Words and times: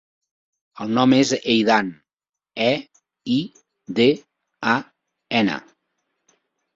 El 0.83 0.93
nom 0.99 1.11
és 1.17 1.33
Eidan: 1.41 1.91
e, 2.67 2.69
i, 3.33 3.37
de, 3.99 4.07
a, 4.73 4.73
ena. 5.41 5.59